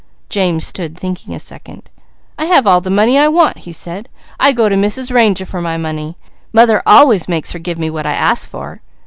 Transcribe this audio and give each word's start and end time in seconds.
James 0.29 0.65
stood 0.65 0.97
thinking 0.97 1.31
a 1.35 1.39
second. 1.39 1.91
"I 2.35 2.45
have 2.45 2.65
all 2.65 2.81
the 2.81 2.89
money 2.89 3.19
I 3.19 3.27
want," 3.27 3.59
he 3.59 3.71
said. 3.71 4.09
"I 4.39 4.51
go 4.51 4.67
to 4.67 4.73
Mrs. 4.75 5.13
Ranger 5.13 5.45
for 5.45 5.61
my 5.61 5.77
money. 5.77 6.17
Mother 6.51 6.81
always 6.87 7.29
makes 7.29 7.51
her 7.51 7.59
give 7.59 7.77
me 7.77 7.91
what 7.91 8.07
I 8.07 8.13
ask 8.13 8.49
for." 8.49 8.81